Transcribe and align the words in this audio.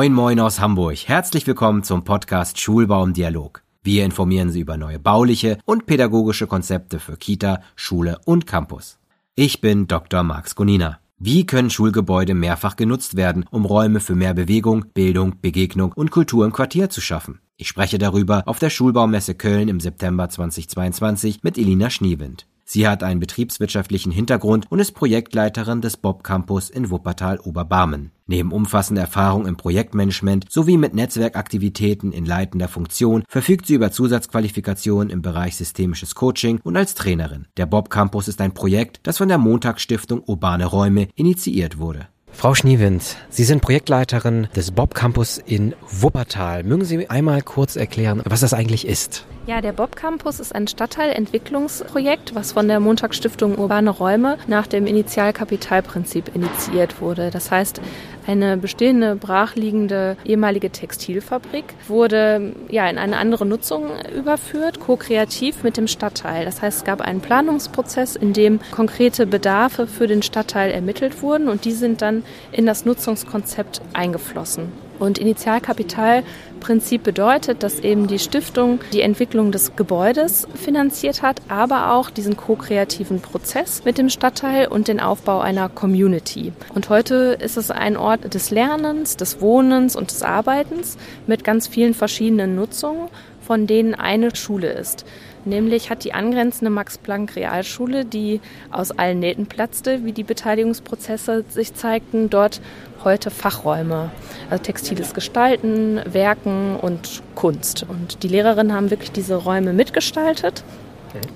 Moin 0.00 0.14
Moin 0.14 0.40
aus 0.40 0.60
Hamburg. 0.60 0.96
Herzlich 1.08 1.46
willkommen 1.46 1.82
zum 1.82 2.04
Podcast 2.04 2.58
Schulbaum 2.58 3.12
Dialog. 3.12 3.62
Wir 3.82 4.06
informieren 4.06 4.48
Sie 4.48 4.60
über 4.60 4.78
neue 4.78 4.98
bauliche 4.98 5.58
und 5.66 5.84
pädagogische 5.84 6.46
Konzepte 6.46 6.98
für 6.98 7.18
Kita, 7.18 7.60
Schule 7.76 8.18
und 8.24 8.46
Campus. 8.46 8.98
Ich 9.34 9.60
bin 9.60 9.88
Dr. 9.88 10.22
Max 10.22 10.54
Gonina. 10.54 11.00
Wie 11.18 11.44
können 11.44 11.68
Schulgebäude 11.68 12.32
mehrfach 12.32 12.76
genutzt 12.76 13.14
werden, 13.14 13.44
um 13.50 13.66
Räume 13.66 14.00
für 14.00 14.14
mehr 14.14 14.32
Bewegung, 14.32 14.86
Bildung, 14.94 15.34
Begegnung 15.42 15.92
und 15.92 16.10
Kultur 16.10 16.46
im 16.46 16.52
Quartier 16.54 16.88
zu 16.88 17.02
schaffen? 17.02 17.42
Ich 17.58 17.68
spreche 17.68 17.98
darüber 17.98 18.44
auf 18.46 18.58
der 18.58 18.70
Schulbaumesse 18.70 19.34
Köln 19.34 19.68
im 19.68 19.80
September 19.80 20.30
2022 20.30 21.42
mit 21.42 21.58
Elina 21.58 21.90
Schneewind. 21.90 22.46
Sie 22.72 22.86
hat 22.86 23.02
einen 23.02 23.18
betriebswirtschaftlichen 23.18 24.12
Hintergrund 24.12 24.70
und 24.70 24.78
ist 24.78 24.92
Projektleiterin 24.92 25.80
des 25.80 25.96
Bob 25.96 26.22
Campus 26.22 26.70
in 26.70 26.88
Wuppertal-Oberbarmen. 26.88 28.12
Neben 28.28 28.52
umfassender 28.52 29.02
Erfahrung 29.02 29.48
im 29.48 29.56
Projektmanagement 29.56 30.46
sowie 30.48 30.76
mit 30.76 30.94
Netzwerkaktivitäten 30.94 32.12
in 32.12 32.24
leitender 32.24 32.68
Funktion 32.68 33.24
verfügt 33.26 33.66
sie 33.66 33.74
über 33.74 33.90
Zusatzqualifikationen 33.90 35.10
im 35.10 35.20
Bereich 35.20 35.56
systemisches 35.56 36.14
Coaching 36.14 36.60
und 36.62 36.76
als 36.76 36.94
Trainerin. 36.94 37.48
Der 37.56 37.66
Bob 37.66 37.90
Campus 37.90 38.28
ist 38.28 38.40
ein 38.40 38.54
Projekt, 38.54 39.00
das 39.02 39.18
von 39.18 39.26
der 39.26 39.38
Montagsstiftung 39.38 40.22
Urbane 40.24 40.66
Räume 40.66 41.08
initiiert 41.16 41.78
wurde. 41.78 42.06
Frau 42.32 42.54
Schniewind, 42.54 43.16
Sie 43.28 43.44
sind 43.44 43.60
Projektleiterin 43.60 44.48
des 44.56 44.70
Bob 44.70 44.94
Campus 44.94 45.38
in 45.38 45.74
Wuppertal. 45.90 46.62
Mögen 46.62 46.84
Sie 46.84 47.10
einmal 47.10 47.42
kurz 47.42 47.76
erklären, 47.76 48.22
was 48.24 48.40
das 48.40 48.54
eigentlich 48.54 48.86
ist? 48.86 49.26
Ja, 49.46 49.60
der 49.60 49.72
Bob 49.72 49.96
Campus 49.96 50.38
ist 50.38 50.54
ein 50.54 50.68
Stadtteilentwicklungsprojekt, 50.68 52.34
was 52.34 52.52
von 52.52 52.68
der 52.68 52.78
Montagsstiftung 52.78 53.58
Urbane 53.58 53.90
Räume 53.90 54.38
nach 54.46 54.66
dem 54.66 54.86
Initialkapitalprinzip 54.86 56.34
initiiert 56.34 57.00
wurde. 57.00 57.30
Das 57.30 57.50
heißt, 57.50 57.80
eine 58.26 58.56
bestehende 58.56 59.16
brachliegende 59.16 60.16
ehemalige 60.24 60.70
Textilfabrik 60.70 61.64
wurde 61.88 62.54
ja 62.68 62.88
in 62.88 62.98
eine 62.98 63.16
andere 63.16 63.46
Nutzung 63.46 63.84
überführt, 64.16 64.80
ko-kreativ 64.80 65.62
mit 65.62 65.76
dem 65.76 65.86
Stadtteil. 65.86 66.44
Das 66.44 66.62
heißt, 66.62 66.78
es 66.78 66.84
gab 66.84 67.00
einen 67.00 67.20
Planungsprozess, 67.20 68.16
in 68.16 68.32
dem 68.32 68.60
konkrete 68.70 69.26
Bedarfe 69.26 69.86
für 69.86 70.06
den 70.06 70.22
Stadtteil 70.22 70.70
ermittelt 70.70 71.22
wurden 71.22 71.48
und 71.48 71.64
die 71.64 71.72
sind 71.72 72.02
dann 72.02 72.22
in 72.52 72.66
das 72.66 72.84
Nutzungskonzept 72.84 73.80
eingeflossen. 73.92 74.89
Und 75.00 75.18
Initialkapitalprinzip 75.18 77.02
bedeutet, 77.02 77.62
dass 77.62 77.80
eben 77.80 78.06
die 78.06 78.18
Stiftung 78.18 78.80
die 78.92 79.00
Entwicklung 79.00 79.50
des 79.50 79.74
Gebäudes 79.74 80.46
finanziert 80.54 81.22
hat, 81.22 81.40
aber 81.48 81.94
auch 81.94 82.10
diesen 82.10 82.36
ko-kreativen 82.36 83.20
Prozess 83.20 83.82
mit 83.84 83.98
dem 83.98 84.10
Stadtteil 84.10 84.68
und 84.68 84.86
den 84.86 85.00
Aufbau 85.00 85.40
einer 85.40 85.70
Community. 85.70 86.52
Und 86.74 86.90
heute 86.90 87.38
ist 87.40 87.56
es 87.56 87.70
ein 87.70 87.96
Ort 87.96 88.34
des 88.34 88.50
Lernens, 88.50 89.16
des 89.16 89.40
Wohnens 89.40 89.96
und 89.96 90.10
des 90.10 90.22
Arbeitens 90.22 90.98
mit 91.26 91.44
ganz 91.44 91.66
vielen 91.66 91.94
verschiedenen 91.94 92.54
Nutzungen, 92.54 93.08
von 93.50 93.66
denen 93.66 93.96
eine 93.96 94.36
Schule 94.36 94.70
ist. 94.70 95.04
Nämlich 95.44 95.90
hat 95.90 96.04
die 96.04 96.12
angrenzende 96.12 96.70
Max-Planck-Realschule, 96.70 98.04
die 98.04 98.40
aus 98.70 98.92
allen 98.92 99.18
Nähten 99.18 99.46
platzte, 99.46 100.04
wie 100.04 100.12
die 100.12 100.22
Beteiligungsprozesse 100.22 101.42
sich 101.48 101.74
zeigten, 101.74 102.30
dort 102.30 102.60
heute 103.02 103.32
Fachräume, 103.32 104.12
also 104.50 104.62
textiles 104.62 105.14
Gestalten, 105.14 106.00
Werken 106.04 106.76
und 106.76 107.24
Kunst. 107.34 107.84
Und 107.88 108.22
die 108.22 108.28
Lehrerinnen 108.28 108.72
haben 108.72 108.92
wirklich 108.92 109.10
diese 109.10 109.34
Räume 109.34 109.72
mitgestaltet. 109.72 110.62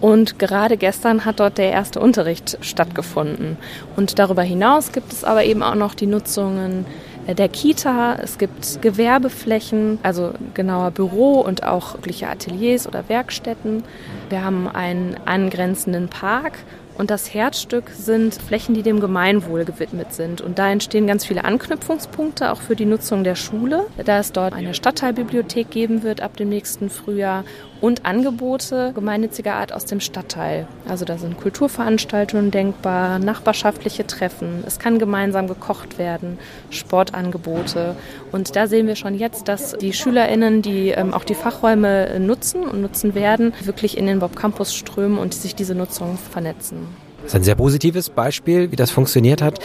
Und 0.01 0.39
gerade 0.39 0.77
gestern 0.77 1.25
hat 1.25 1.41
dort 1.41 1.59
der 1.59 1.73
erste 1.73 1.99
Unterricht 1.99 2.59
stattgefunden. 2.61 3.57
Und 3.97 4.21
darüber 4.21 4.43
hinaus 4.43 4.93
gibt 4.93 5.13
es 5.13 5.25
aber 5.25 5.43
eben 5.43 5.65
auch 5.65 5.75
noch 5.75 5.95
die 5.95 6.07
Nutzungen 6.07 6.87
der 7.27 7.49
Kita, 7.49 8.17
es 8.23 8.39
gibt 8.39 8.83
Gewerbeflächen, 8.83 9.99
also 10.03 10.33
genauer 10.53 10.91
Büro 10.91 11.41
und 11.41 11.65
auch 11.65 11.95
wirkliche 11.95 12.29
Ateliers 12.29 12.87
oder 12.87 13.09
Werkstätten. 13.09 13.83
Wir 14.29 14.45
haben 14.45 14.69
einen 14.69 15.17
angrenzenden 15.25 16.09
Park 16.09 16.59
und 16.97 17.11
das 17.11 17.35
Herzstück 17.35 17.91
sind 17.91 18.35
Flächen, 18.35 18.75
die 18.75 18.83
dem 18.83 19.01
Gemeinwohl 19.01 19.65
gewidmet 19.65 20.13
sind. 20.13 20.41
Und 20.41 20.59
da 20.59 20.71
entstehen 20.71 21.07
ganz 21.07 21.25
viele 21.25 21.45
Anknüpfungspunkte 21.45 22.53
auch 22.53 22.61
für 22.61 22.77
die 22.77 22.85
Nutzung 22.85 23.25
der 23.25 23.35
Schule, 23.35 23.87
da 24.05 24.19
es 24.19 24.33
dort 24.33 24.53
eine 24.53 24.75
Stadtteilbibliothek 24.75 25.71
geben 25.71 26.03
wird 26.03 26.21
ab 26.21 26.37
dem 26.37 26.51
nächsten 26.51 26.91
Frühjahr 26.91 27.45
und 27.85 28.07
Angebote 28.07 28.93
gemeinnütziger 28.95 29.57
Art 29.57 29.75
aus 29.75 29.85
dem 29.85 30.01
Stadtteil. 30.01 30.67
Also 30.89 31.05
da 31.05 31.19
sind 31.19 31.37
Kulturveranstaltungen 31.37 32.51
denkbar, 32.51 33.19
nachbarschaftliche 33.19 34.07
Treffen, 34.07 34.65
es 34.67 34.79
kann 34.79 34.99
gemeinsam 34.99 35.49
gekocht 35.49 35.99
werden, 35.99 36.39
Sportangebote. 36.71 37.95
Und 38.33 38.57
da 38.57 38.69
sehen 38.69 38.87
wir 38.87 38.97
schon 38.97 39.15
jetzt, 39.15 39.49
dass 39.49 39.73
die 39.73 39.93
SchülerInnen, 39.93 40.63
die 40.63 40.93
ähm, 40.93 41.13
auch 41.13 41.25
die 41.25 41.35
Fachräume 41.35 42.19
nutzen 42.21 42.63
und 42.63 42.81
nutzen 42.81 43.15
werden, 43.15 43.53
wirklich 43.63 43.99
in 43.99 44.07
den 44.07 44.21
Bob 44.21 44.35
Campus 44.35 44.75
strömen 44.75 45.19
und 45.19 45.35
sich 45.35 45.55
diese 45.55 45.75
Nutzung 45.75 46.17
vernetzen. 46.17 46.87
Das 47.25 47.33
ist 47.33 47.37
ein 47.37 47.45
sehr 47.45 47.55
positives 47.55 48.11
Beispiel, 48.11 48.71
wie 48.71 48.77
das 48.77 48.91
funktioniert 48.91 49.41
hat. 49.41 49.59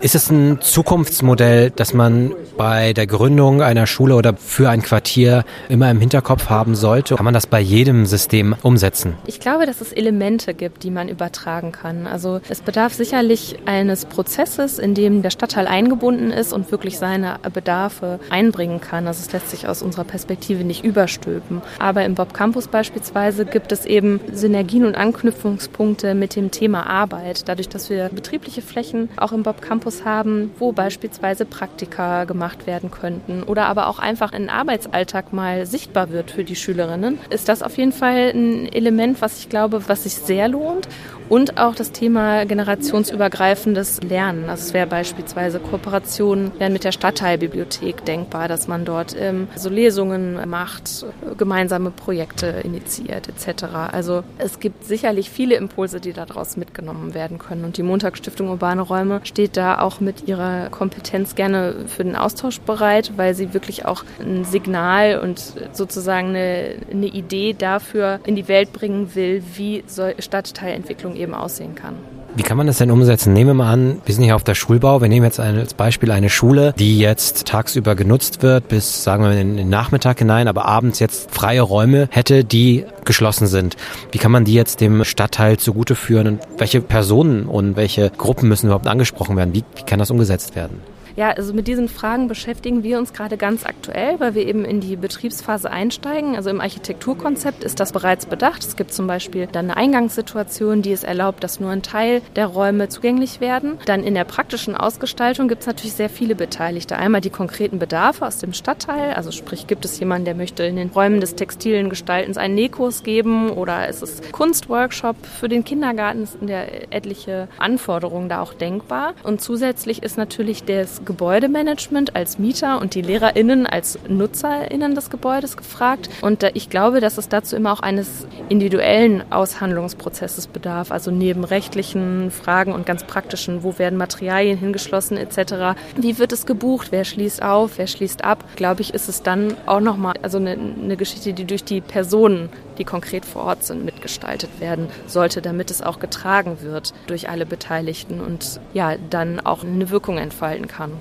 Ist 0.00 0.16
es 0.16 0.30
ein 0.30 0.60
Zukunftsmodell, 0.60 1.70
das 1.70 1.94
man 1.94 2.34
bei 2.58 2.92
der 2.92 3.06
Gründung 3.06 3.62
einer 3.62 3.86
Schule 3.86 4.16
oder 4.16 4.34
für 4.36 4.68
ein 4.68 4.82
Quartier 4.82 5.44
immer 5.68 5.90
im 5.90 6.00
Hinterkopf 6.00 6.50
haben 6.50 6.74
sollte? 6.74 7.14
Kann 7.14 7.24
man 7.24 7.32
das 7.32 7.46
bei 7.46 7.60
jedem 7.60 8.04
System 8.04 8.56
umsetzen? 8.62 9.14
Ich 9.26 9.40
glaube, 9.40 9.64
dass 9.64 9.80
es 9.80 9.92
Elemente 9.92 10.54
gibt, 10.54 10.82
die 10.82 10.90
man 10.90 11.08
übertragen 11.08 11.70
kann. 11.70 12.06
Also 12.08 12.40
es 12.48 12.60
bedarf 12.60 12.92
sicherlich 12.92 13.60
eines 13.64 14.04
Prozesses, 14.04 14.80
in 14.80 14.94
dem 14.94 15.22
der 15.22 15.30
Stadtteil 15.30 15.68
eingebunden 15.68 16.32
ist 16.32 16.52
und 16.52 16.70
wirklich 16.70 16.98
seine 16.98 17.38
Bedarfe 17.52 18.18
einbringen 18.28 18.80
kann. 18.80 19.06
Also 19.06 19.22
es 19.24 19.32
lässt 19.32 19.50
sich 19.50 19.68
aus 19.68 19.82
unserer 19.82 20.04
Perspektive 20.04 20.64
nicht 20.64 20.84
überstülpen. 20.84 21.62
Aber 21.78 22.04
im 22.04 22.16
Bob 22.16 22.34
Campus 22.34 22.66
beispielsweise 22.66 23.46
gibt 23.46 23.70
es 23.70 23.86
eben 23.86 24.20
Synergien 24.32 24.84
und 24.84 24.96
Anknüpfungspunkte 24.96 26.14
mit 26.14 26.36
dem 26.36 26.50
Thema 26.50 26.86
Arbeit 26.86 27.03
Arbeit, 27.04 27.48
dadurch, 27.50 27.68
dass 27.68 27.90
wir 27.90 28.08
betriebliche 28.08 28.62
Flächen 28.62 29.10
auch 29.18 29.32
im 29.32 29.42
Bob 29.42 29.60
Campus 29.60 30.06
haben, 30.06 30.52
wo 30.58 30.72
beispielsweise 30.72 31.44
Praktika 31.44 32.24
gemacht 32.24 32.66
werden 32.66 32.90
könnten 32.90 33.42
oder 33.42 33.66
aber 33.66 33.88
auch 33.88 33.98
einfach 33.98 34.32
ein 34.32 34.48
Arbeitsalltag 34.48 35.34
mal 35.34 35.66
sichtbar 35.66 36.08
wird 36.08 36.30
für 36.30 36.44
die 36.44 36.56
Schülerinnen, 36.56 37.18
ist 37.28 37.50
das 37.50 37.62
auf 37.62 37.76
jeden 37.76 37.92
Fall 37.92 38.32
ein 38.34 38.72
Element, 38.72 39.20
was 39.20 39.38
ich 39.38 39.50
glaube, 39.50 39.86
was 39.86 40.04
sich 40.04 40.14
sehr 40.14 40.48
lohnt 40.48 40.88
und 41.28 41.58
auch 41.58 41.74
das 41.74 41.92
Thema 41.92 42.44
generationsübergreifendes 42.44 44.02
Lernen. 44.02 44.48
Also 44.48 44.68
es 44.68 44.74
wäre 44.74 44.86
beispielsweise 44.86 45.58
Kooperationen 45.58 46.52
mit 46.70 46.84
der 46.84 46.92
Stadtteilbibliothek 46.92 48.04
denkbar, 48.04 48.48
dass 48.48 48.68
man 48.68 48.84
dort 48.84 49.16
ähm, 49.18 49.48
so 49.56 49.68
Lesungen 49.68 50.48
macht, 50.48 51.04
gemeinsame 51.36 51.90
Projekte 51.90 52.46
initiiert 52.46 53.28
etc. 53.28 53.64
Also 53.92 54.22
es 54.38 54.60
gibt 54.60 54.84
sicherlich 54.84 55.30
viele 55.30 55.56
Impulse, 55.56 56.00
die 56.00 56.12
daraus 56.12 56.56
mitgenommen 56.56 56.83
werden 57.14 57.38
können. 57.38 57.64
Und 57.64 57.76
die 57.76 57.82
Montagsstiftung 57.82 58.48
Urbane 58.48 58.82
Räume 58.82 59.20
steht 59.24 59.56
da 59.56 59.80
auch 59.80 60.00
mit 60.00 60.28
ihrer 60.28 60.68
Kompetenz 60.70 61.34
gerne 61.34 61.74
für 61.86 62.04
den 62.04 62.16
Austausch 62.16 62.60
bereit, 62.60 63.12
weil 63.16 63.34
sie 63.34 63.54
wirklich 63.54 63.84
auch 63.84 64.04
ein 64.20 64.44
Signal 64.44 65.18
und 65.18 65.40
sozusagen 65.72 66.28
eine, 66.28 66.76
eine 66.90 67.06
Idee 67.06 67.54
dafür 67.56 68.20
in 68.24 68.36
die 68.36 68.48
Welt 68.48 68.72
bringen 68.72 69.14
will, 69.14 69.42
wie 69.54 69.84
Stadtteilentwicklung 70.18 70.94
Entwicklung 70.94 71.16
eben 71.16 71.34
aussehen 71.34 71.74
kann. 71.74 72.13
Wie 72.36 72.42
kann 72.42 72.56
man 72.56 72.66
das 72.66 72.78
denn 72.78 72.90
umsetzen? 72.90 73.32
Nehmen 73.32 73.50
wir 73.50 73.54
mal 73.54 73.72
an, 73.72 74.02
wir 74.04 74.12
sind 74.12 74.24
hier 74.24 74.34
auf 74.34 74.42
der 74.42 74.56
Schulbau. 74.56 75.00
Wir 75.00 75.08
nehmen 75.08 75.24
jetzt 75.24 75.38
als 75.38 75.74
Beispiel 75.74 76.10
eine 76.10 76.28
Schule, 76.28 76.74
die 76.76 76.98
jetzt 76.98 77.46
tagsüber 77.46 77.94
genutzt 77.94 78.42
wird, 78.42 78.66
bis, 78.66 79.04
sagen 79.04 79.22
wir, 79.22 79.30
in 79.38 79.56
den 79.56 79.68
Nachmittag 79.68 80.18
hinein, 80.18 80.48
aber 80.48 80.64
abends 80.64 80.98
jetzt 80.98 81.30
freie 81.30 81.60
Räume 81.60 82.08
hätte, 82.10 82.42
die 82.42 82.86
geschlossen 83.04 83.46
sind. 83.46 83.76
Wie 84.10 84.18
kann 84.18 84.32
man 84.32 84.44
die 84.44 84.54
jetzt 84.54 84.80
dem 84.80 85.04
Stadtteil 85.04 85.58
zugute 85.58 85.94
führen 85.94 86.26
und 86.26 86.40
welche 86.58 86.80
Personen 86.80 87.44
und 87.44 87.76
welche 87.76 88.10
Gruppen 88.10 88.48
müssen 88.48 88.66
überhaupt 88.66 88.88
angesprochen 88.88 89.36
werden? 89.36 89.54
Wie, 89.54 89.62
wie 89.76 89.84
kann 89.84 90.00
das 90.00 90.10
umgesetzt 90.10 90.56
werden? 90.56 90.80
Ja, 91.16 91.30
also 91.30 91.54
mit 91.54 91.68
diesen 91.68 91.88
Fragen 91.88 92.26
beschäftigen 92.26 92.82
wir 92.82 92.98
uns 92.98 93.12
gerade 93.12 93.36
ganz 93.36 93.64
aktuell, 93.64 94.18
weil 94.18 94.34
wir 94.34 94.46
eben 94.46 94.64
in 94.64 94.80
die 94.80 94.96
Betriebsphase 94.96 95.70
einsteigen. 95.70 96.34
Also 96.34 96.50
im 96.50 96.60
Architekturkonzept 96.60 97.62
ist 97.62 97.78
das 97.78 97.92
bereits 97.92 98.26
bedacht. 98.26 98.64
Es 98.64 98.74
gibt 98.74 98.92
zum 98.92 99.06
Beispiel 99.06 99.46
dann 99.46 99.66
eine 99.70 99.76
Eingangssituation, 99.76 100.82
die 100.82 100.90
es 100.90 101.04
erlaubt, 101.04 101.44
dass 101.44 101.60
nur 101.60 101.70
ein 101.70 101.82
Teil 101.82 102.20
der 102.34 102.46
Räume 102.46 102.88
zugänglich 102.88 103.40
werden. 103.40 103.78
Dann 103.86 104.02
in 104.02 104.14
der 104.14 104.24
praktischen 104.24 104.74
Ausgestaltung 104.74 105.46
gibt 105.46 105.60
es 105.60 105.68
natürlich 105.68 105.92
sehr 105.92 106.10
viele 106.10 106.34
Beteiligte. 106.34 106.96
Einmal 106.96 107.20
die 107.20 107.30
konkreten 107.30 107.78
Bedarfe 107.78 108.26
aus 108.26 108.38
dem 108.38 108.52
Stadtteil, 108.52 109.14
also 109.14 109.30
sprich, 109.30 109.68
gibt 109.68 109.84
es 109.84 110.00
jemanden, 110.00 110.24
der 110.24 110.34
möchte 110.34 110.64
in 110.64 110.74
den 110.74 110.88
Räumen 110.88 111.20
des 111.20 111.36
textilen 111.36 111.90
Gestaltens 111.90 112.38
einen 112.38 112.56
Nähkurs 112.56 113.04
geben 113.04 113.50
oder 113.50 113.88
ist 113.88 114.02
es 114.02 114.20
Kunstworkshop 114.32 115.16
für 115.24 115.48
den 115.48 115.64
Kindergarten, 115.64 116.26
sind 116.26 116.48
ja 116.50 116.62
etliche 116.90 117.46
Anforderungen 117.58 118.28
da 118.28 118.40
auch 118.40 118.54
denkbar. 118.54 119.14
Und 119.22 119.40
zusätzlich 119.40 120.02
ist 120.02 120.16
natürlich 120.16 120.64
das 120.64 121.03
Gebäudemanagement 121.04 122.16
als 122.16 122.38
Mieter 122.38 122.80
und 122.80 122.94
die 122.94 123.02
LehrerInnen 123.02 123.66
als 123.66 123.98
NutzerInnen 124.08 124.94
des 124.94 125.10
Gebäudes 125.10 125.56
gefragt. 125.56 126.08
Und 126.20 126.42
ich 126.54 126.70
glaube, 126.70 127.00
dass 127.00 127.18
es 127.18 127.28
dazu 127.28 127.56
immer 127.56 127.72
auch 127.72 127.80
eines 127.80 128.26
individuellen 128.48 129.24
Aushandlungsprozesses 129.30 130.46
bedarf, 130.46 130.90
also 130.90 131.10
neben 131.10 131.44
rechtlichen 131.44 132.30
Fragen 132.30 132.72
und 132.72 132.86
ganz 132.86 133.04
praktischen, 133.04 133.62
wo 133.62 133.78
werden 133.78 133.98
Materialien 133.98 134.58
hingeschlossen 134.58 135.16
etc. 135.16 135.78
Wie 135.96 136.18
wird 136.18 136.32
es 136.32 136.46
gebucht? 136.46 136.88
Wer 136.90 137.04
schließt 137.04 137.42
auf? 137.42 137.78
Wer 137.78 137.86
schließt 137.86 138.24
ab? 138.24 138.44
Glaube 138.56 138.82
ich, 138.82 138.94
ist 138.94 139.08
es 139.08 139.22
dann 139.22 139.54
auch 139.66 139.80
nochmal 139.80 140.14
also 140.22 140.38
eine, 140.38 140.52
eine 140.52 140.96
Geschichte, 140.96 141.32
die 141.32 141.44
durch 141.44 141.64
die 141.64 141.80
Personen, 141.80 142.48
die 142.78 142.84
konkret 142.84 143.24
vor 143.24 143.44
Ort 143.44 143.64
sind, 143.64 143.84
mitgestaltet 143.84 144.60
werden 144.60 144.88
sollte, 145.06 145.42
damit 145.42 145.70
es 145.70 145.82
auch 145.82 145.98
getragen 145.98 146.58
wird 146.60 146.92
durch 147.06 147.28
alle 147.28 147.46
Beteiligten 147.46 148.20
und 148.20 148.60
ja, 148.72 148.96
dann 149.10 149.40
auch 149.40 149.64
eine 149.64 149.90
Wirkung 149.90 150.18
entfalten 150.18 150.68
kann. 150.68 150.92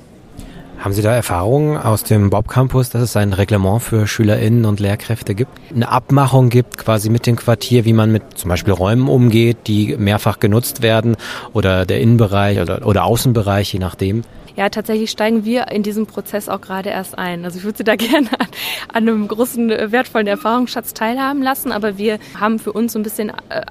Haben 0.80 0.94
Sie 0.94 1.02
da 1.02 1.14
Erfahrungen 1.14 1.78
aus 1.78 2.04
dem 2.04 2.30
Bob 2.30 2.48
Campus, 2.48 2.90
dass 2.90 3.02
es 3.02 3.16
ein 3.16 3.34
Reglement 3.34 3.82
für 3.82 4.06
SchülerInnen 4.06 4.66
und 4.66 4.80
Lehrkräfte 4.80 5.34
gibt? 5.34 5.52
Eine 5.74 5.90
Abmachung 5.90 6.50
gibt 6.50 6.78
quasi 6.78 7.10
mit 7.10 7.26
dem 7.26 7.36
Quartier, 7.38 7.86
wie 7.86 7.94
man 7.94 8.12
mit 8.12 8.38
zum 8.38 8.50
Beispiel 8.50 8.74
Räumen 8.74 9.08
umgeht, 9.08 9.68
die 9.68 9.96
mehrfach 9.98 10.40
genutzt 10.40 10.82
werden 10.82 11.16
oder 11.54 11.86
der 11.86 12.02
Innenbereich 12.02 12.60
oder, 12.60 12.86
oder 12.86 13.06
Außenbereich, 13.06 13.74
je 13.74 13.80
nachdem? 13.80 14.24
Ja, 14.56 14.70
tatsächlich 14.70 15.10
steigen 15.10 15.46
wir 15.46 15.70
in 15.72 15.82
diesem 15.82 16.06
Prozess 16.06 16.48
auch 16.48 16.62
gerade 16.62 16.90
erst 16.90 17.18
ein. 17.18 17.44
Also 17.44 17.58
ich 17.58 17.64
würde 17.64 17.80
Sie 17.80 17.84
da 17.84 17.96
gerne 17.98 18.30
an, 18.40 18.48
an 18.90 19.08
einem 19.08 19.28
großen, 19.28 19.70
wertvollen 19.92 20.28
Erfahrungsschatz 20.28 20.94
teilhaben 20.94 21.42
lassen, 21.42 21.72
aber 21.72 21.98
wir 21.98 22.20
haben 22.40 22.60
für 22.60 22.72
uns 22.72 22.94
so 22.94 23.00
ein 23.00 23.04
bisschen 23.04 23.32
äh, 23.50 23.64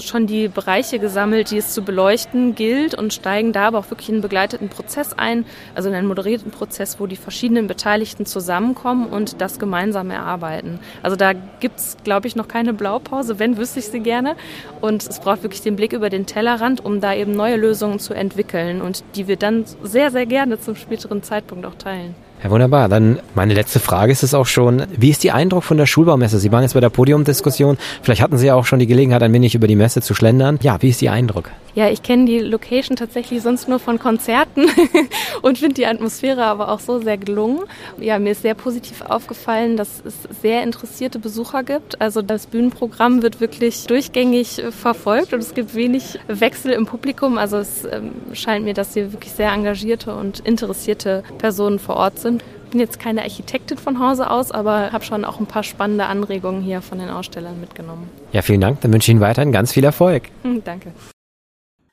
schon 0.00 0.26
die 0.26 0.48
Bereiche 0.48 0.98
gesammelt, 0.98 1.52
die 1.52 1.58
es 1.58 1.74
zu 1.74 1.82
beleuchten 1.82 2.56
gilt 2.56 2.94
und 2.94 3.14
steigen 3.14 3.52
da 3.52 3.68
aber 3.68 3.78
auch 3.78 3.90
wirklich 3.90 4.08
in 4.08 4.16
einen 4.16 4.22
begleiteten 4.22 4.68
Prozess 4.68 5.12
ein, 5.12 5.44
also 5.76 5.88
in 5.88 5.94
einen 5.94 6.08
moderierten 6.20 6.50
Prozess, 6.50 7.00
wo 7.00 7.06
die 7.06 7.16
verschiedenen 7.16 7.66
Beteiligten 7.66 8.26
zusammenkommen 8.26 9.06
und 9.06 9.40
das 9.40 9.58
gemeinsam 9.58 10.10
erarbeiten. 10.10 10.78
Also 11.02 11.16
da 11.16 11.32
gibt's, 11.32 11.96
glaube 12.04 12.28
ich, 12.28 12.36
noch 12.36 12.46
keine 12.46 12.74
Blaupause, 12.74 13.38
wenn 13.38 13.56
wüsste 13.56 13.78
ich 13.78 13.86
sie 13.86 14.00
gerne. 14.00 14.36
Und 14.82 15.08
es 15.08 15.18
braucht 15.20 15.42
wirklich 15.42 15.62
den 15.62 15.76
Blick 15.76 15.94
über 15.94 16.10
den 16.10 16.26
Tellerrand, 16.26 16.84
um 16.84 17.00
da 17.00 17.14
eben 17.14 17.32
neue 17.32 17.56
Lösungen 17.56 17.98
zu 18.00 18.12
entwickeln 18.12 18.82
und 18.82 19.02
die 19.14 19.28
wir 19.28 19.36
dann 19.36 19.64
sehr, 19.82 20.10
sehr 20.10 20.26
gerne 20.26 20.60
zum 20.60 20.76
späteren 20.76 21.22
Zeitpunkt 21.22 21.64
auch 21.64 21.76
teilen. 21.76 22.14
Ja, 22.42 22.50
wunderbar. 22.50 22.88
Dann 22.88 23.18
meine 23.34 23.54
letzte 23.54 23.80
Frage 23.80 24.12
ist 24.12 24.22
es 24.22 24.34
auch 24.34 24.46
schon. 24.46 24.84
Wie 24.96 25.10
ist 25.10 25.22
die 25.22 25.30
Eindruck 25.30 25.62
von 25.62 25.76
der 25.76 25.86
Schulbaumesse? 25.86 26.38
Sie 26.38 26.52
waren 26.52 26.62
jetzt 26.62 26.74
bei 26.74 26.80
der 26.80 26.88
Podiumdiskussion. 26.88 27.78
Vielleicht 28.02 28.22
hatten 28.22 28.38
Sie 28.38 28.46
ja 28.46 28.54
auch 28.54 28.64
schon 28.64 28.78
die 28.78 28.86
Gelegenheit, 28.86 29.22
ein 29.22 29.32
wenig 29.32 29.54
über 29.54 29.66
die 29.66 29.76
Messe 29.76 30.00
zu 30.00 30.14
schlendern. 30.14 30.58
Ja, 30.62 30.80
wie 30.80 30.88
ist 30.88 31.02
Ihr 31.02 31.12
Eindruck? 31.12 31.50
Ja, 31.74 31.88
ich 31.88 32.02
kenne 32.02 32.24
die 32.24 32.38
Location 32.40 32.96
tatsächlich 32.96 33.42
sonst 33.42 33.68
nur 33.68 33.78
von 33.78 33.98
Konzerten 33.98 34.66
und 35.42 35.58
finde 35.58 35.74
die 35.74 35.86
Atmosphäre 35.86 36.44
aber 36.44 36.70
auch 36.70 36.80
so 36.80 37.00
sehr 37.00 37.18
gelungen. 37.18 37.60
Ja, 37.98 38.18
mir 38.18 38.32
ist 38.32 38.42
sehr 38.42 38.54
positiv 38.54 39.02
aufgefallen, 39.02 39.76
dass 39.76 40.02
es 40.04 40.14
sehr 40.42 40.62
interessierte 40.62 41.18
Besucher 41.18 41.62
gibt. 41.62 42.00
Also 42.00 42.22
das 42.22 42.46
Bühnenprogramm 42.46 43.22
wird 43.22 43.40
wirklich 43.40 43.86
durchgängig 43.86 44.62
verfolgt 44.70 45.32
und 45.32 45.40
es 45.40 45.54
gibt 45.54 45.74
wenig 45.74 46.18
Wechsel 46.28 46.72
im 46.72 46.86
Publikum. 46.86 47.38
Also 47.38 47.58
es 47.58 47.84
ähm, 47.84 48.12
scheint 48.32 48.64
mir, 48.64 48.74
dass 48.74 48.94
hier 48.94 49.12
wirklich 49.12 49.32
sehr 49.32 49.52
engagierte 49.52 50.14
und 50.14 50.40
interessierte 50.40 51.22
Personen 51.38 51.78
vor 51.78 51.96
Ort 51.96 52.18
sind. 52.18 52.42
Ich 52.64 52.70
bin 52.70 52.80
jetzt 52.80 53.00
keine 53.00 53.22
Architektin 53.22 53.78
von 53.78 53.98
Hause 53.98 54.30
aus, 54.30 54.52
aber 54.52 54.92
habe 54.92 55.04
schon 55.04 55.24
auch 55.24 55.40
ein 55.40 55.46
paar 55.46 55.64
spannende 55.64 56.06
Anregungen 56.06 56.62
hier 56.62 56.82
von 56.82 56.98
den 56.98 57.08
Ausstellern 57.08 57.60
mitgenommen. 57.60 58.08
Ja, 58.32 58.42
vielen 58.42 58.60
Dank. 58.60 58.80
Dann 58.82 58.92
wünsche 58.92 59.06
ich 59.06 59.14
Ihnen 59.14 59.20
weiterhin 59.20 59.50
ganz 59.50 59.72
viel 59.72 59.82
Erfolg. 59.82 60.28
Danke. 60.64 60.92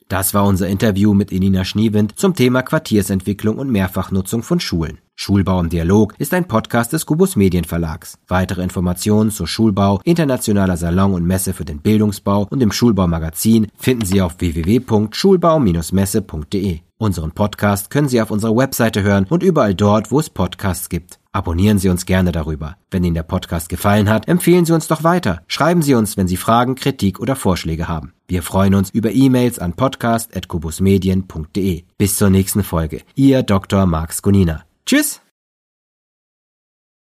Das 0.07 0.33
war 0.33 0.45
unser 0.45 0.67
Interview 0.67 1.13
mit 1.13 1.33
Elina 1.33 1.65
Schniewind 1.65 2.17
zum 2.17 2.33
Thema 2.33 2.61
Quartiersentwicklung 2.61 3.57
und 3.57 3.69
Mehrfachnutzung 3.69 4.41
von 4.41 4.61
Schulen. 4.61 4.99
Schulbau 5.15 5.59
im 5.59 5.69
Dialog 5.69 6.13
ist 6.17 6.33
ein 6.33 6.47
Podcast 6.47 6.93
des 6.93 7.05
Kubus 7.05 7.35
Medienverlags. 7.35 8.17
Weitere 8.27 8.63
Informationen 8.63 9.31
zur 9.31 9.47
Schulbau, 9.47 9.99
internationaler 10.05 10.77
Salon 10.77 11.13
und 11.13 11.25
Messe 11.25 11.53
für 11.53 11.65
den 11.65 11.79
Bildungsbau 11.79 12.47
und 12.49 12.61
im 12.61 12.71
Schulbaumagazin 12.71 13.67
finden 13.75 14.05
Sie 14.05 14.21
auf 14.21 14.35
www.schulbau-messe.de. 14.39 16.79
Unseren 16.99 17.31
Podcast 17.31 17.89
können 17.89 18.07
Sie 18.07 18.21
auf 18.21 18.31
unserer 18.31 18.55
Webseite 18.55 19.03
hören 19.03 19.25
und 19.29 19.43
überall 19.43 19.75
dort, 19.75 20.11
wo 20.11 20.19
es 20.19 20.29
Podcasts 20.29 20.87
gibt. 20.87 21.19
Abonnieren 21.37 21.77
Sie 21.77 21.89
uns 21.89 22.07
gerne 22.07 22.31
darüber. 22.31 22.77
Wenn 22.89 23.03
Ihnen 23.03 23.13
der 23.13 23.21
Podcast 23.21 23.69
gefallen 23.69 24.09
hat, 24.09 24.27
empfehlen 24.27 24.65
Sie 24.65 24.73
uns 24.73 24.87
doch 24.87 25.03
weiter. 25.03 25.43
Schreiben 25.47 25.83
Sie 25.83 25.93
uns, 25.93 26.17
wenn 26.17 26.27
Sie 26.27 26.35
Fragen, 26.35 26.73
Kritik 26.73 27.19
oder 27.19 27.35
Vorschläge 27.35 27.87
haben. 27.87 28.13
Wir 28.27 28.41
freuen 28.41 28.73
uns 28.73 28.89
über 28.89 29.11
E-Mails 29.11 29.59
an 29.59 29.73
podcast.kubusmedien.de. 29.73 31.83
Bis 31.99 32.15
zur 32.15 32.31
nächsten 32.31 32.63
Folge. 32.63 33.03
Ihr 33.13 33.43
Dr. 33.43 33.85
Marx 33.85 34.23
Gonina. 34.23 34.63
Tschüss! 34.87 35.21